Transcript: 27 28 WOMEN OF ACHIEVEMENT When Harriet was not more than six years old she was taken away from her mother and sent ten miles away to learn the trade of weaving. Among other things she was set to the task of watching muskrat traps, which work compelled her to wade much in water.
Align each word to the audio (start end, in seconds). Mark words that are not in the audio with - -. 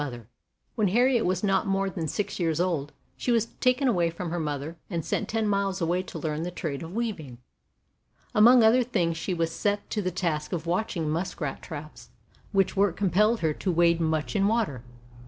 27 0.01 0.21
28 0.21 0.23
WOMEN 0.23 0.23
OF 0.23 0.33
ACHIEVEMENT 0.33 0.77
When 0.77 0.87
Harriet 0.87 1.25
was 1.27 1.43
not 1.43 1.71
more 1.71 1.89
than 1.91 2.07
six 2.07 2.39
years 2.39 2.59
old 2.59 2.91
she 3.17 3.31
was 3.31 3.45
taken 3.59 3.87
away 3.87 4.09
from 4.09 4.31
her 4.31 4.39
mother 4.39 4.77
and 4.89 5.05
sent 5.05 5.29
ten 5.29 5.47
miles 5.47 5.79
away 5.79 6.01
to 6.01 6.17
learn 6.17 6.41
the 6.41 6.49
trade 6.49 6.81
of 6.81 6.93
weaving. 6.95 7.37
Among 8.33 8.63
other 8.63 8.81
things 8.81 9.15
she 9.17 9.35
was 9.35 9.51
set 9.51 9.87
to 9.91 10.01
the 10.01 10.09
task 10.09 10.53
of 10.53 10.65
watching 10.65 11.07
muskrat 11.07 11.61
traps, 11.61 12.09
which 12.51 12.75
work 12.75 12.97
compelled 12.97 13.41
her 13.41 13.53
to 13.53 13.71
wade 13.71 14.01
much 14.01 14.35
in 14.35 14.47
water. 14.47 14.83